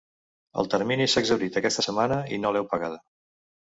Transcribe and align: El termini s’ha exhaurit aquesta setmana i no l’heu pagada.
El 0.61 0.69
termini 0.73 1.07
s’ha 1.13 1.21
exhaurit 1.25 1.59
aquesta 1.61 1.85
setmana 1.89 2.19
i 2.39 2.43
no 2.47 2.55
l’heu 2.57 2.67
pagada. 2.73 2.99